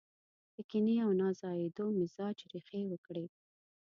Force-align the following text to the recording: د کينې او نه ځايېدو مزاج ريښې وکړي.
د 0.55 0.57
کينې 0.69 0.95
او 1.05 1.11
نه 1.19 1.27
ځايېدو 1.39 1.85
مزاج 1.99 2.37
ريښې 2.51 2.81
وکړي. 2.89 3.25